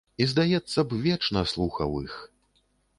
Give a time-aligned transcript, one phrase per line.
[0.23, 2.21] І, здаецца б, вечна слухаў іх.